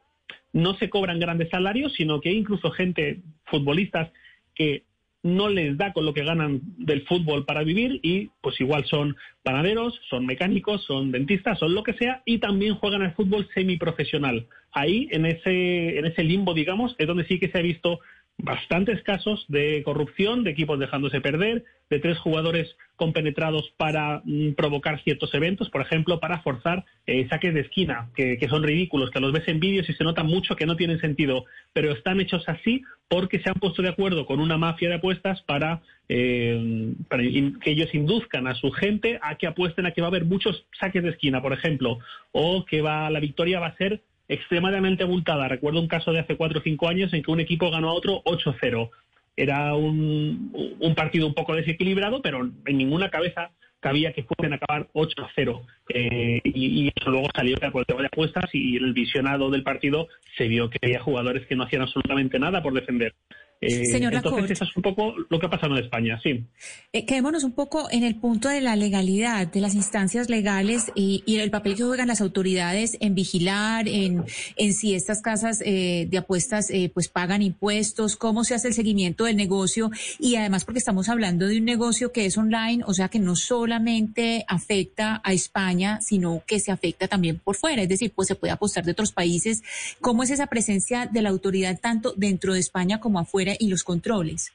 no 0.54 0.76
se 0.76 0.90
cobran 0.90 1.20
grandes 1.20 1.50
salarios, 1.50 1.94
sino 1.94 2.22
que 2.22 2.30
hay 2.30 2.38
incluso 2.38 2.72
gente, 2.72 3.20
futbolistas, 3.46 4.12
que 4.56 4.84
no 5.24 5.50
les 5.50 5.78
da 5.78 5.92
con 5.92 6.06
lo 6.06 6.14
que 6.14 6.24
ganan 6.24 6.62
del 6.78 7.02
fútbol 7.06 7.46
para 7.46 7.64
vivir 7.64 8.00
y 8.04 8.30
pues 8.42 8.60
igual 8.62 8.86
son 8.86 9.18
panaderos, 9.44 10.00
son 10.10 10.26
mecánicos, 10.26 10.84
son 10.86 11.12
dentistas, 11.12 11.60
son 11.60 11.74
lo 11.74 11.84
que 11.84 11.94
sea 11.94 12.22
y 12.26 12.40
también 12.40 12.76
juegan 12.76 13.02
al 13.02 13.14
fútbol 13.14 13.48
semiprofesional. 13.54 14.48
Ahí 14.72 15.10
en 15.12 15.26
ese 15.26 15.98
en 15.98 16.06
ese 16.06 16.24
limbo, 16.24 16.54
digamos, 16.54 16.96
es 16.98 17.08
donde 17.08 17.26
sí 17.26 17.40
que 17.40 17.50
se 17.50 17.58
ha 17.58 17.62
visto 17.62 18.00
bastantes 18.42 19.04
casos 19.04 19.46
de 19.50 19.84
corrupción, 19.84 20.44
de 20.44 20.52
equipos 20.52 20.80
dejándose 20.80 21.22
perder, 21.22 21.66
de 21.90 22.00
tres 22.00 22.18
jugadores 22.20 22.76
compenetrados 22.96 23.74
para 23.78 24.22
mm, 24.24 24.52
provocar 24.54 25.02
ciertos 25.04 25.34
eventos, 25.34 25.70
por 25.70 25.82
ejemplo, 25.82 26.20
para 26.20 26.42
forzar 26.42 26.86
eh, 27.06 27.28
saques 27.30 27.54
de 27.54 27.62
esquina, 27.62 28.10
que, 28.16 28.38
son 28.50 28.64
ridículos, 28.64 29.12
que 29.12 29.20
los 29.20 29.32
ves 29.32 29.48
en 29.48 29.60
vídeos 29.60 29.90
y 29.90 29.94
se 29.94 30.04
nota 30.04 30.24
mucho 30.24 30.56
que 30.56 30.66
no 30.66 30.76
tienen 30.76 31.00
sentido, 31.00 31.46
pero 31.74 31.92
están 31.92 32.20
hechos 32.20 32.44
así 32.48 32.84
porque 33.08 33.40
se 33.40 33.50
han 33.50 33.56
puesto 33.56 33.82
de 33.82 33.90
acuerdo 33.90 34.26
con 34.26 34.40
una 34.40 34.58
mafia 34.58 34.90
de 34.90 34.96
apuestas 34.96 35.42
para, 35.44 35.82
eh, 36.08 36.94
para 37.08 37.24
que 37.24 37.72
ellos 37.72 37.94
induzcan 37.94 38.48
a 38.48 38.56
su 38.56 38.72
gente 38.72 39.20
a 39.22 39.36
que 39.36 39.48
apuesten 39.48 39.86
a 39.86 39.92
que 39.92 40.02
va 40.02 40.08
a 40.08 40.12
haber 40.12 40.26
muchos 40.26 40.66
saques 40.80 41.04
de 41.04 41.10
esquina, 41.10 41.42
por 41.42 41.54
ejemplo, 41.54 42.00
o 42.32 42.66
que 42.66 42.82
va, 42.82 43.10
la 43.10 43.20
victoria 43.20 43.60
va 43.60 43.68
a 43.68 43.78
ser 43.78 44.02
extremadamente 44.30 45.04
abultada. 45.04 45.48
Recuerdo 45.48 45.82
un 45.82 45.88
caso 45.88 46.14
de 46.14 46.20
hace 46.20 46.38
cuatro 46.38 46.60
o 46.60 46.64
cinco 46.64 46.88
años 46.88 47.12
en 47.14 47.24
que 47.24 47.32
un 47.32 47.40
equipo 47.40 47.70
ganó 47.72 47.90
a 47.90 47.94
otro 47.94 48.24
8-0. 48.24 48.90
Era 49.36 49.74
un, 49.76 50.52
partido 50.96 51.28
un 51.28 51.34
poco 51.34 51.56
desequilibrado, 51.56 52.22
pero 52.22 52.50
en 52.66 52.78
ninguna 52.78 53.10
cabeza 53.10 53.52
cabía 53.80 54.14
que 54.14 54.24
fuesen 54.24 54.54
a 54.54 54.58
acabar 54.58 54.88
8-0. 54.94 55.62
Eh, 55.90 56.42
y, 56.44 56.92
eso 56.96 57.10
luego 57.10 57.28
salió 57.34 57.56
el 57.56 57.60
tema 57.60 58.02
de 58.02 58.06
apuestas 58.06 58.50
y 58.54 58.78
el 58.78 58.94
visionado 58.94 59.50
del 59.50 59.64
partido 59.64 60.08
se 60.38 60.48
vio 60.48 60.70
que 60.70 60.80
había 60.82 61.00
jugadores 61.00 61.48
que 61.48 61.56
no 61.56 61.64
hacían 61.64 61.82
absolutamente 61.82 62.38
nada 62.38 62.62
por 62.62 62.74
defender. 62.74 63.16
Eh, 63.62 63.86
Señor 63.88 64.14
entonces, 64.14 64.52
eso 64.52 64.64
es 64.64 64.76
un 64.76 64.82
poco 64.82 65.14
lo 65.30 65.40
que 65.40 65.46
ha 65.46 65.50
pasado 65.50 65.76
en 65.78 65.84
España, 65.84 66.20
sí. 66.24 66.46
Eh, 66.94 67.06
quedémonos 67.06 67.44
un 67.44 67.52
poco 67.52 67.88
en 67.92 68.04
el 68.04 68.16
punto 68.16 68.48
de 68.48 68.62
la 68.62 68.76
legalidad, 68.76 69.48
de 69.48 69.60
las 69.60 69.76
instancias 69.76 70.30
legales 70.30 70.92
y, 70.96 71.24
el 71.40 71.52
papel 71.52 71.76
que 71.76 71.84
juegan 71.84 72.08
las 72.10 72.20
autoridades 72.20 72.98
en 73.00 73.16
vigilar, 73.16 73.88
en, 73.88 74.26
en 74.58 74.74
si 74.74 74.94
estas 74.94 75.22
casas 75.22 75.62
eh, 75.66 76.08
de 76.10 76.18
apuestas 76.18 76.70
eh, 76.70 76.92
pues 76.94 77.08
pagan 77.08 77.42
impuestos, 77.42 78.16
cómo 78.16 78.44
se 78.44 78.56
hace 78.56 78.70
el 78.70 78.74
seguimiento 78.74 79.26
del 79.26 79.38
negocio 79.38 79.90
y 80.20 80.36
además 80.36 80.66
porque 80.66 80.80
estamos 80.80 81.08
hablando 81.08 81.48
de 81.48 81.58
un 81.58 81.66
negocio 81.66 82.12
que 82.12 82.26
es 82.26 82.38
online, 82.38 82.84
o 82.86 82.94
sea 82.94 83.08
que 83.08 83.20
no 83.20 83.36
solamente 83.36 84.44
afecta 84.48 85.22
a 85.24 85.34
España, 85.34 86.00
sino 86.02 86.44
que 86.46 86.60
se 86.60 86.72
afecta 86.72 87.08
también 87.08 87.40
por 87.40 87.56
fuera, 87.56 87.82
es 87.82 87.90
decir, 87.90 88.12
pues 88.14 88.28
se 88.28 88.36
puede 88.36 88.52
apostar 88.52 88.84
de 88.84 88.92
otros 88.92 89.12
países. 89.12 89.64
¿Cómo 90.02 90.24
es 90.24 90.30
esa 90.30 90.48
presencia 90.48 91.06
de 91.06 91.22
la 91.22 91.30
autoridad 91.30 91.80
tanto 91.80 92.14
dentro 92.18 92.54
de 92.54 92.60
España 92.60 93.00
como 93.00 93.20
afuera? 93.20 93.49
Y 93.60 93.70
los 93.70 93.84
controles? 93.84 94.54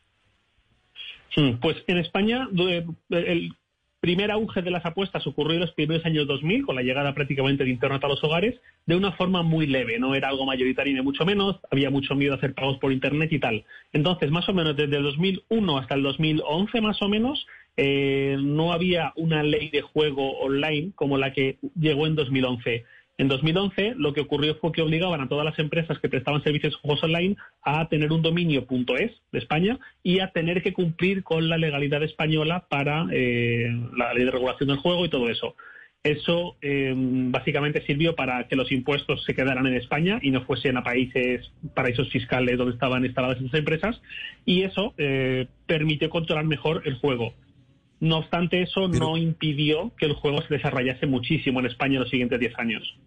Pues 1.60 1.76
en 1.86 1.98
España 1.98 2.48
el, 3.10 3.54
primer 4.04 4.30
auge 4.30 4.60
de 4.60 4.70
las 4.70 4.84
apuestas 4.84 5.26
ocurrió 5.26 5.54
en 5.54 5.62
los 5.62 5.72
primeros 5.72 6.04
años 6.04 6.26
2000, 6.26 6.66
con 6.66 6.76
la 6.76 6.82
llegada 6.82 7.14
prácticamente 7.14 7.64
de 7.64 7.70
Internet 7.70 8.04
a 8.04 8.08
los 8.08 8.22
hogares, 8.22 8.54
de 8.84 8.96
una 8.96 9.12
forma 9.12 9.42
muy 9.42 9.66
leve, 9.66 9.98
no 9.98 10.14
era 10.14 10.28
algo 10.28 10.44
mayoritario 10.44 10.94
ni 10.94 11.00
mucho 11.00 11.24
menos, 11.24 11.58
había 11.70 11.88
mucho 11.88 12.14
miedo 12.14 12.34
a 12.34 12.36
hacer 12.36 12.52
pagos 12.52 12.76
por 12.76 12.92
Internet 12.92 13.32
y 13.32 13.38
tal. 13.38 13.64
Entonces, 13.94 14.30
más 14.30 14.46
o 14.50 14.52
menos 14.52 14.76
desde 14.76 14.98
el 14.98 15.04
2001 15.04 15.78
hasta 15.78 15.94
el 15.94 16.02
2011, 16.02 16.80
más 16.82 17.00
o 17.00 17.08
menos, 17.08 17.46
eh, 17.78 18.36
no 18.38 18.74
había 18.74 19.14
una 19.16 19.42
ley 19.42 19.70
de 19.70 19.80
juego 19.80 20.38
online 20.38 20.92
como 20.94 21.16
la 21.16 21.32
que 21.32 21.56
llegó 21.74 22.06
en 22.06 22.14
2011. 22.14 22.84
En 23.16 23.28
2011 23.28 23.94
lo 23.97 24.12
que 24.12 24.23
ocurrió 24.23 24.56
fue 24.56 24.73
que 24.73 24.83
obligaban 24.83 25.21
a 25.21 25.28
todas 25.28 25.44
las 25.44 25.59
empresas 25.61 25.99
que 26.00 26.09
prestaban 26.09 26.42
servicios 26.42 26.73
de 26.73 26.78
juegos 26.80 27.04
online 27.04 27.37
a 27.62 27.88
tener 27.88 28.12
un 28.12 28.23
dominio 28.23 28.66
.es 28.99 29.12
de 29.30 29.38
España 29.38 29.78
y 30.02 30.18
a 30.18 30.33
tener 30.33 30.62
que 30.62 30.73
cumplir 30.73 31.23
con 31.23 31.49
la 31.49 31.56
legalidad 31.56 32.02
española 32.02 32.66
para 32.68 33.06
eh, 33.12 33.68
la 33.97 34.12
ley 34.14 34.25
de 34.25 34.33
regulación 34.33 34.68
del 34.68 34.78
juego 34.78 35.04
y 35.04 35.11
todo 35.11 35.28
eso. 35.28 35.54
Eso 36.02 36.56
eh, 36.61 36.92
básicamente 36.97 37.87
sirvió 37.87 38.14
para 38.14 38.47
que 38.49 38.56
los 38.56 38.71
impuestos 38.73 39.25
se 39.25 39.35
quedaran 39.35 39.66
en 39.66 39.75
España 39.75 40.18
y 40.21 40.33
no 40.33 40.44
fuesen 40.44 40.76
a 40.76 40.83
países, 40.83 41.50
paraísos 41.73 42.11
fiscales 42.11 42.59
donde 42.59 42.75
estaban 42.75 43.06
instaladas 43.06 43.38
esas 43.40 43.54
empresas 43.54 44.02
y 44.44 44.62
eso 44.62 44.92
eh, 44.99 45.47
permitió 45.66 46.11
controlar 46.11 46.44
mejor 46.44 46.83
el 46.85 46.94
juego. 46.97 47.33
No 48.00 48.18
obstante, 48.18 48.61
eso 48.61 48.87
no 48.88 49.16
impidió 49.16 49.92
que 49.97 50.04
el 50.04 50.12
juego 50.12 50.42
se 50.42 50.52
desarrollase 50.52 51.06
muchísimo 51.06 51.61
en 51.61 51.66
España 51.66 51.94
en 51.94 52.00
los 52.00 52.11
siguientes 52.11 52.38
10 52.38 52.59
años. 52.59 52.99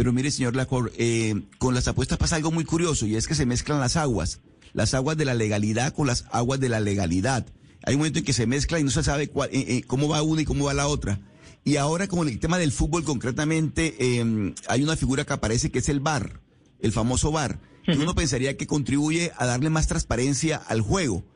Pero 0.00 0.14
mire, 0.14 0.30
señor 0.30 0.56
Lacor, 0.56 0.94
eh, 0.96 1.42
con 1.58 1.74
las 1.74 1.86
apuestas 1.86 2.16
pasa 2.16 2.36
algo 2.36 2.50
muy 2.50 2.64
curioso 2.64 3.04
y 3.04 3.16
es 3.16 3.26
que 3.26 3.34
se 3.34 3.44
mezclan 3.44 3.80
las 3.80 3.98
aguas, 3.98 4.40
las 4.72 4.94
aguas 4.94 5.18
de 5.18 5.26
la 5.26 5.34
legalidad 5.34 5.92
con 5.92 6.06
las 6.06 6.24
aguas 6.30 6.58
de 6.58 6.70
la 6.70 6.80
legalidad. 6.80 7.44
Hay 7.84 7.96
un 7.96 7.98
momento 7.98 8.20
en 8.20 8.24
que 8.24 8.32
se 8.32 8.46
mezclan 8.46 8.80
y 8.80 8.84
no 8.84 8.90
se 8.90 9.02
sabe 9.02 9.28
cuál, 9.28 9.50
eh, 9.52 9.62
eh, 9.68 9.82
cómo 9.86 10.08
va 10.08 10.22
una 10.22 10.40
y 10.40 10.46
cómo 10.46 10.64
va 10.64 10.72
la 10.72 10.88
otra. 10.88 11.20
Y 11.64 11.76
ahora 11.76 12.08
con 12.08 12.26
el 12.26 12.38
tema 12.38 12.56
del 12.56 12.72
fútbol 12.72 13.04
concretamente, 13.04 13.94
eh, 13.98 14.54
hay 14.68 14.82
una 14.82 14.96
figura 14.96 15.26
que 15.26 15.34
aparece 15.34 15.70
que 15.70 15.80
es 15.80 15.88
el 15.90 16.00
VAR, 16.00 16.40
el 16.78 16.92
famoso 16.92 17.30
VAR, 17.30 17.60
que 17.84 17.98
uno 17.98 18.14
pensaría 18.14 18.56
que 18.56 18.66
contribuye 18.66 19.32
a 19.36 19.44
darle 19.44 19.68
más 19.68 19.86
transparencia 19.86 20.56
al 20.56 20.80
juego 20.80 21.26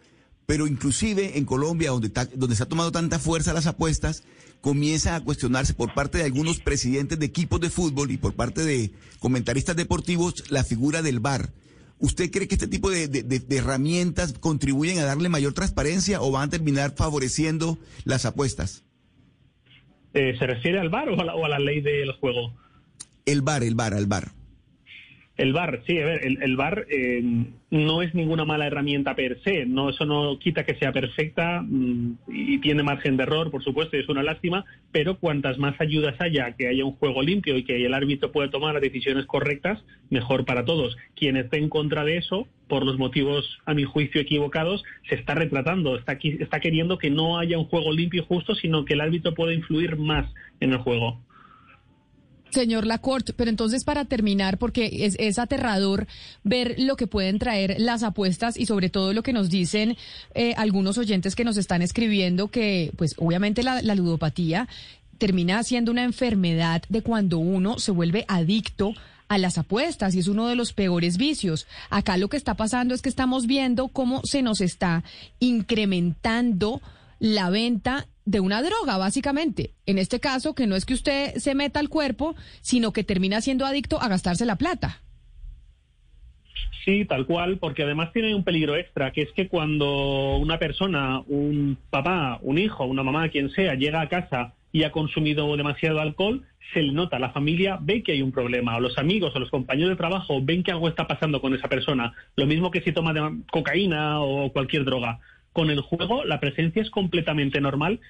pero 0.47 0.67
inclusive 0.67 1.39
en 1.39 1.45
Colombia, 1.45 1.91
donde, 1.91 2.11
donde 2.35 2.57
se 2.57 2.63
ha 2.63 2.69
tomado 2.69 2.93
tanta 2.93 3.19
fuerza 3.19 3.53
las 3.53 3.67
apuestas, 3.67 4.25
comienza 4.61 5.17
a 5.17 5.21
cuestionarse 5.21 5.75
por 5.75 5.95
parte 5.95 6.19
de 6.19 6.25
algunos 6.25 6.61
presidentes 6.61 7.19
de 7.19 7.27
equipos 7.27 7.61
de 7.61 7.71
fútbol 7.71 8.11
y 8.11 8.17
por 8.17 8.35
parte 8.35 8.65
de 8.65 8.91
comentaristas 9.19 9.77
deportivos 9.77 10.51
la 10.51 10.65
figura 10.65 11.03
del 11.03 11.21
VAR. 11.21 11.51
¿Usted 11.99 12.31
cree 12.31 12.49
que 12.49 12.57
este 12.57 12.69
tipo 12.69 12.91
de, 12.91 13.43
herramientas 13.51 14.35
contribuyen 14.39 14.99
a 14.99 15.05
darle 15.05 15.29
mayor 15.29 15.55
transparencia 15.55 16.21
o 16.21 16.31
van 16.31 16.49
a 16.49 16.51
terminar 16.51 16.95
favoreciendo 16.97 17.79
las 18.05 18.27
apuestas? 18.27 18.85
Eh, 20.13 20.37
¿Se 20.39 20.47
refiere 20.47 20.81
al 20.81 20.91
VAR 20.91 21.09
o 21.09 21.21
a, 21.21 21.25
la, 21.25 21.35
o 21.35 21.45
a 21.45 21.49
la 21.49 21.59
ley 21.59 21.81
del 21.81 22.13
juego? 22.13 22.53
El 23.25 23.41
VAR, 23.41 23.65
el 23.65 23.75
VAR, 23.75 23.95
al 23.95 24.07
VAR. 24.07 24.34
El 25.37 25.53
VAR, 25.53 25.83
sí, 25.85 25.99
a 25.99 26.07
ver, 26.07 26.25
el, 26.25 26.41
el 26.43 26.57
VAR 26.57 26.87
eh, 26.89 27.21
no 27.71 28.03
es 28.03 28.15
ninguna 28.15 28.45
mala 28.45 28.69
herramienta 28.69 29.17
per 29.17 29.41
se, 29.43 29.67
no, 29.67 29.91
eso 29.91 30.07
no 30.07 30.39
quita 30.39 30.65
que 30.65 30.77
sea 30.77 30.93
perfecta 30.93 31.61
mm, 31.61 32.19
y 32.29 32.59
tiene 32.59 32.85
margen 32.85 33.17
de 33.17 33.25
error, 33.25 33.51
por 33.51 33.65
supuesto, 33.65 33.97
y 33.97 34.01
es 34.01 34.09
una 34.09 34.23
lástima, 34.23 34.65
pero 34.93 35.19
cuantas 35.19 35.59
más 35.59 35.81
ayudas 35.81 36.15
haya, 36.21 36.53
que 36.53 36.69
haya 36.69 36.85
un 36.85 36.93
juego 36.93 37.21
limpio 37.21 37.57
y 37.57 37.65
que 37.65 37.85
el 37.85 37.95
árbitro 37.95 38.31
pueda 38.31 38.49
tomar 38.49 38.75
las 38.75 38.83
decisiones 38.83 39.27
correctas, 39.27 39.85
mejor 40.09 40.45
para 40.45 40.65
todos. 40.65 40.97
Quien 41.17 41.37
esté 41.37 41.59
en 41.59 41.69
contra 41.69 42.05
de 42.05 42.19
eso, 42.19 42.47
por 42.69 42.87
los 42.87 42.97
motivos, 42.97 43.59
a 43.67 43.75
mi 43.75 43.83
juicio, 43.83 44.21
equivocados, 44.21 44.85
se 45.09 45.17
está 45.17 45.35
retratando, 45.35 45.97
está, 45.97 46.17
está 46.23 46.61
queriendo 46.61 46.97
que 46.97 47.11
no 47.11 47.39
haya 47.41 47.59
un 47.59 47.65
juego 47.65 47.93
limpio 47.93 48.23
y 48.23 48.27
justo, 48.27 48.55
sino 48.55 48.85
que 48.85 48.95
el 48.95 49.01
árbitro 49.01 49.35
pueda 49.35 49.53
influir 49.53 49.97
más 49.97 50.33
en 50.61 50.73
el 50.73 50.79
juego. 50.79 51.21
Señor 52.55 52.87
Lacorte, 52.87 53.33
pero 53.33 53.51
entonces 53.51 53.85
para 53.85 54.07
terminar, 54.07 54.57
porque 54.59 55.13
es, 55.19 55.39
aterrador 55.39 56.07
ver 56.43 56.77
lo 56.79 56.97
que 56.97 57.07
pueden 57.07 57.39
traer 57.39 57.77
las 57.79 58.03
apuestas 58.03 58.57
y 58.57 58.67
sobre 58.67 58.89
todo 58.89 59.13
lo 59.13 59.23
que 59.23 59.33
nos 59.33 59.51
dicen 59.51 59.97
eh, 60.35 60.55
algunos 60.57 60.97
oyentes 60.97 61.35
que 61.35 61.45
nos 61.45 61.57
están 61.57 61.83
escribiendo 61.83 62.49
que, 62.49 62.93
pues 62.97 63.15
obviamente 63.19 63.63
la, 63.63 63.83
la 63.83 63.95
ludopatía 63.95 64.69
termina 65.19 65.63
siendo 65.63 65.93
una 65.93 66.05
enfermedad 66.05 66.83
de 66.89 67.03
cuando 67.03 67.39
uno 67.39 67.79
se 67.79 67.91
vuelve 67.91 68.25
adicto 68.29 68.95
a 69.29 69.39
las 69.39 69.59
apuestas 69.59 70.15
y 70.15 70.21
es 70.21 70.29
uno 70.29 70.49
de 70.49 70.55
los 70.55 70.73
peores 70.73 71.17
vicios. 71.17 71.67
Acá 71.91 72.17
lo 72.17 72.29
que 72.29 72.37
está 72.37 72.55
pasando 72.55 72.95
es 72.95 73.03
que 73.03 73.09
estamos 73.09 73.47
viendo 73.47 73.89
cómo 73.89 74.21
se 74.25 74.43
nos 74.43 74.61
está 74.61 75.03
incrementando 75.41 76.81
la 77.19 77.51
venta 77.51 78.07
de 78.25 78.41
una 78.41 78.63
droga, 78.63 78.97
básicamente. 78.97 79.75
En 79.87 79.99
este 79.99 80.21
caso, 80.21 80.55
que 80.55 80.67
no 80.67 80.77
es 80.77 80.85
que 80.85 80.95
usted 80.95 81.35
se 81.37 81.55
meta 81.55 81.81
al 81.81 81.89
cuerpo, 81.89 82.35
sino 82.61 82.93
que 82.93 83.05
termina 83.05 83.41
siendo 83.41 83.67
adicto 83.67 84.01
a 84.01 84.09
gastarse 84.09 84.47
la 84.47 84.57
plata. 84.57 85.01
Sí, 86.85 87.07
tal 87.07 87.25
cual, 87.25 87.59
porque 87.59 87.83
además 87.83 88.13
tiene 88.13 88.35
un 88.35 88.45
peligro 88.45 88.77
extra, 88.77 89.11
que 89.11 89.23
es 89.23 89.33
que 89.33 89.49
cuando 89.49 90.37
una 90.37 90.59
persona, 90.59 91.21
un 91.27 91.79
papá, 91.89 92.39
un 92.43 92.59
hijo, 92.59 92.85
una 92.85 93.03
mamá, 93.03 93.31
quien 93.31 93.51
sea, 93.51 93.75
llega 93.75 94.03
a 94.03 94.09
casa 94.09 94.53
y 94.71 94.83
ha 94.83 94.93
consumido 94.93 95.57
demasiado 95.57 96.01
alcohol, 96.01 96.45
se 96.75 96.83
le 96.83 96.93
nota, 96.93 97.19
la 97.19 97.31
familia 97.31 97.79
ve 97.81 98.03
que 98.03 98.13
hay 98.13 98.23
un 98.23 98.33
problema, 98.33 98.77
o 98.77 98.81
los 98.81 98.99
amigos 98.99 99.35
o 99.35 99.39
los 99.39 99.51
compañeros 99.51 99.91
de 99.91 99.97
trabajo 99.97 100.41
ven 100.43 100.63
que 100.63 100.73
algo 100.73 100.89
está 100.89 101.07
pasando 101.07 101.41
con 101.41 101.55
esa 101.55 101.69
persona, 101.69 102.13
lo 102.37 102.47
mismo 102.47 102.71
que 102.71 102.83
si 102.83 102.93
toma 102.93 103.15
cocaína 103.51 104.21
o 104.21 104.53
cualquier 104.53 104.85
droga 104.85 105.21
con 105.55 105.71
el 105.71 105.81
juego 105.81 106.25
la 106.25 106.41
presencia 106.41 106.83
es 106.83 106.91
completamente 106.91 107.63
normal 107.63 108.01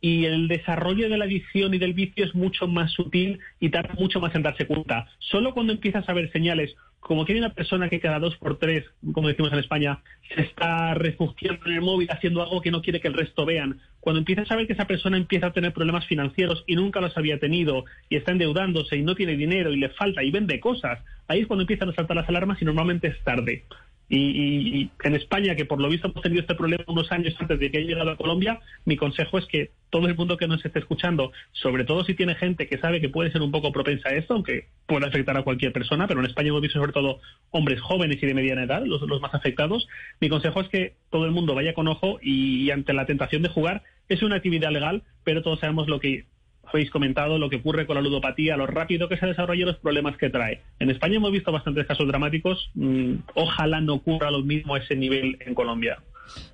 y 0.00 0.24
el 0.24 0.48
desarrollo 0.48 1.08
de 1.08 1.18
la 1.18 1.26
adicción 1.26 1.74
y 1.74 1.78
del 1.78 1.94
vicio 1.94 2.24
es 2.24 2.34
mucho 2.34 2.66
más 2.66 2.92
sutil 2.92 3.40
y 3.60 3.70
tarda 3.70 3.94
mucho 3.94 4.20
más 4.20 4.34
en 4.34 4.42
darse 4.42 4.66
cuenta. 4.66 5.08
Solo 5.18 5.52
cuando 5.52 5.72
empiezas 5.72 6.08
a 6.08 6.12
ver 6.12 6.30
señales, 6.32 6.74
como 6.98 7.24
que 7.24 7.32
hay 7.32 7.38
una 7.38 7.54
persona 7.54 7.88
que 7.88 8.00
cada 8.00 8.20
dos 8.20 8.36
por 8.36 8.58
tres, 8.58 8.84
como 9.12 9.28
decimos 9.28 9.52
en 9.52 9.58
España, 9.58 10.00
se 10.34 10.42
está 10.42 10.94
refugiando 10.94 11.66
en 11.66 11.72
el 11.72 11.80
móvil 11.82 12.08
haciendo 12.10 12.42
algo 12.42 12.60
que 12.60 12.70
no 12.70 12.82
quiere 12.82 13.00
que 13.00 13.08
el 13.08 13.14
resto 13.14 13.44
vean, 13.44 13.80
cuando 14.00 14.20
empiezas 14.20 14.50
a 14.50 14.56
ver 14.56 14.68
que 14.68 14.72
esa 14.72 14.86
persona 14.86 15.16
empieza 15.16 15.48
a 15.48 15.52
tener 15.52 15.72
problemas 15.72 16.06
financieros 16.06 16.62
y 16.66 16.76
nunca 16.76 17.00
los 17.00 17.16
había 17.16 17.38
tenido 17.38 17.84
y 18.08 18.16
está 18.16 18.30
endeudándose 18.32 18.96
y 18.96 19.02
no 19.02 19.16
tiene 19.16 19.36
dinero 19.36 19.72
y 19.72 19.76
le 19.76 19.88
falta 19.90 20.22
y 20.22 20.30
vende 20.30 20.60
cosas, 20.60 21.00
ahí 21.26 21.40
es 21.40 21.46
cuando 21.46 21.62
empiezan 21.62 21.90
a 21.90 21.94
saltar 21.94 22.16
las 22.16 22.28
alarmas 22.28 22.62
y 22.62 22.64
normalmente 22.64 23.08
es 23.08 23.22
tarde. 23.24 23.64
Y, 24.08 24.90
en 25.04 25.14
España, 25.14 25.56
que 25.56 25.64
por 25.64 25.80
lo 25.80 25.88
visto 25.88 26.08
hemos 26.08 26.22
tenido 26.22 26.42
este 26.42 26.54
problema 26.54 26.84
unos 26.86 27.10
años 27.10 27.34
antes 27.38 27.58
de 27.58 27.70
que 27.70 27.78
haya 27.78 27.86
llegado 27.86 28.10
a 28.10 28.16
Colombia, 28.16 28.60
mi 28.84 28.96
consejo 28.96 29.38
es 29.38 29.46
que 29.46 29.70
todo 29.88 30.06
el 30.06 30.14
mundo 30.14 30.36
que 30.36 30.46
nos 30.46 30.64
esté 30.64 30.80
escuchando, 30.80 31.32
sobre 31.52 31.84
todo 31.84 32.04
si 32.04 32.14
tiene 32.14 32.34
gente 32.34 32.68
que 32.68 32.78
sabe 32.78 33.00
que 33.00 33.08
puede 33.08 33.32
ser 33.32 33.40
un 33.40 33.50
poco 33.50 33.72
propensa 33.72 34.10
a 34.10 34.14
esto, 34.14 34.34
aunque 34.34 34.68
puede 34.86 35.06
afectar 35.06 35.36
a 35.36 35.42
cualquier 35.42 35.72
persona, 35.72 36.06
pero 36.06 36.20
en 36.20 36.26
España 36.26 36.48
hemos 36.48 36.60
visto 36.60 36.78
sobre 36.78 36.92
todo 36.92 37.20
hombres 37.50 37.80
jóvenes 37.80 38.22
y 38.22 38.26
de 38.26 38.34
mediana 38.34 38.64
edad, 38.64 38.84
los, 38.84 39.00
los 39.02 39.20
más 39.20 39.34
afectados, 39.34 39.88
mi 40.20 40.28
consejo 40.28 40.60
es 40.60 40.68
que 40.68 40.94
todo 41.10 41.24
el 41.24 41.30
mundo 41.30 41.54
vaya 41.54 41.72
con 41.72 41.88
ojo 41.88 42.18
y 42.20 42.70
ante 42.70 42.92
la 42.92 43.06
tentación 43.06 43.42
de 43.42 43.48
jugar, 43.48 43.82
es 44.08 44.22
una 44.22 44.36
actividad 44.36 44.70
legal, 44.70 45.04
pero 45.24 45.42
todos 45.42 45.60
sabemos 45.60 45.88
lo 45.88 46.00
que 46.00 46.26
habéis 46.76 46.90
comentado 46.90 47.38
lo 47.38 47.48
que 47.48 47.56
ocurre 47.56 47.86
con 47.86 47.96
la 47.96 48.02
ludopatía, 48.02 48.56
lo 48.56 48.66
rápido 48.66 49.08
que 49.08 49.16
se 49.16 49.26
desarrolla 49.26 49.62
y 49.62 49.66
los 49.66 49.78
problemas 49.78 50.16
que 50.16 50.30
trae. 50.30 50.62
En 50.78 50.90
España 50.90 51.16
hemos 51.16 51.32
visto 51.32 51.52
bastantes 51.52 51.86
casos 51.86 52.06
dramáticos. 52.08 52.70
Mm, 52.74 53.14
ojalá 53.34 53.80
no 53.80 53.94
ocurra 53.94 54.30
lo 54.30 54.42
mismo 54.42 54.74
a 54.74 54.78
ese 54.78 54.96
nivel 54.96 55.36
en 55.40 55.54
Colombia. 55.54 55.98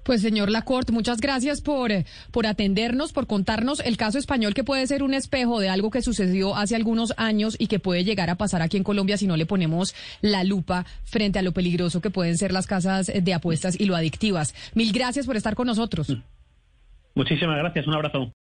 Pues 0.03 0.23
señor 0.23 0.51
Lacorte, 0.51 0.93
muchas 0.93 1.21
gracias 1.21 1.61
por, 1.61 1.91
por 2.31 2.47
atendernos, 2.47 3.13
por 3.13 3.27
contarnos 3.27 3.81
el 3.81 3.97
caso 3.97 4.19
español 4.19 4.55
que 4.55 4.65
puede 4.65 4.87
ser 4.87 5.03
un 5.03 5.15
espejo 5.15 5.61
de 5.61 5.69
algo 5.69 5.91
que 5.91 6.03
sucedió 6.03 6.57
hace 6.57 6.75
algunos 6.75 7.13
años 7.17 7.57
y 7.59 7.67
que 7.67 7.79
puede 7.79 8.05
llegar 8.05 8.31
a 8.31 8.37
pasar 8.37 8.63
aquí 8.63 8.77
en 8.77 8.85
Colombia 8.85 9.17
si 9.17 9.27
no 9.27 9.37
le 9.37 9.47
ponemos 9.47 9.95
la 10.21 10.45
lupa 10.45 10.87
frente 11.05 11.39
a 11.39 11.43
lo 11.43 11.53
peligroso 11.53 12.01
que 12.01 12.11
pueden 12.11 12.39
ser 12.39 12.53
las 12.53 12.67
casas 12.67 13.13
de 13.15 13.35
apuestas 13.35 13.79
y 13.79 13.85
lo 13.85 13.97
adictivas. 13.97 14.55
Mil 14.75 14.93
gracias 14.93 15.27
por 15.27 15.37
estar 15.37 15.55
con 15.55 15.67
nosotros. 15.67 16.17
Muchísimas 17.15 17.59
gracias, 17.59 17.87
un 17.87 17.95
abrazo. 17.95 18.33